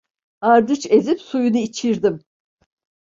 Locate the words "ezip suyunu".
0.89-1.57